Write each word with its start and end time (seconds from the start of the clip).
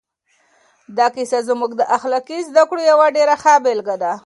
دا 0.97 1.07
کیسه 1.15 1.39
زموږ 1.49 1.71
د 1.75 1.81
اخلاقي 1.97 2.37
زده 2.49 2.63
کړو 2.69 2.81
یوه 2.91 3.05
ډېره 3.15 3.35
ښه 3.41 3.53
بېلګه 3.63 3.95
ده. 4.03 4.11